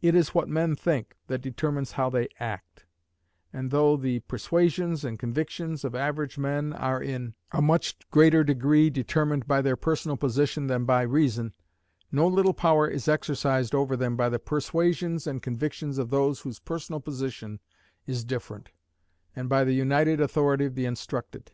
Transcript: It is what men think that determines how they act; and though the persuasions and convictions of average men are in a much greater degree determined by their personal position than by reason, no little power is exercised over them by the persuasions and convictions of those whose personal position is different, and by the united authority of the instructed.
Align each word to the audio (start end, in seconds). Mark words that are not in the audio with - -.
It 0.00 0.14
is 0.14 0.32
what 0.32 0.48
men 0.48 0.76
think 0.76 1.16
that 1.26 1.40
determines 1.40 1.90
how 1.90 2.08
they 2.08 2.28
act; 2.38 2.84
and 3.52 3.72
though 3.72 3.96
the 3.96 4.20
persuasions 4.20 5.04
and 5.04 5.18
convictions 5.18 5.84
of 5.84 5.92
average 5.96 6.38
men 6.38 6.72
are 6.72 7.02
in 7.02 7.34
a 7.50 7.60
much 7.60 7.96
greater 8.12 8.44
degree 8.44 8.90
determined 8.90 9.48
by 9.48 9.60
their 9.60 9.74
personal 9.74 10.16
position 10.16 10.68
than 10.68 10.84
by 10.84 11.02
reason, 11.02 11.52
no 12.12 12.28
little 12.28 12.54
power 12.54 12.86
is 12.86 13.08
exercised 13.08 13.74
over 13.74 13.96
them 13.96 14.16
by 14.16 14.28
the 14.28 14.38
persuasions 14.38 15.26
and 15.26 15.42
convictions 15.42 15.98
of 15.98 16.10
those 16.10 16.42
whose 16.42 16.60
personal 16.60 17.00
position 17.00 17.58
is 18.06 18.22
different, 18.24 18.68
and 19.34 19.48
by 19.48 19.64
the 19.64 19.74
united 19.74 20.20
authority 20.20 20.64
of 20.64 20.76
the 20.76 20.84
instructed. 20.86 21.50